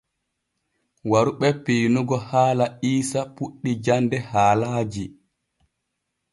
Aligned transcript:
Waru 1.11 1.31
ɓe 1.39 1.47
piinugo 1.63 2.15
haala 2.29 2.65
Iisa 2.89 3.19
puɗɗi 3.35 3.71
jande 3.85 4.17
haalaaji. 4.29 5.03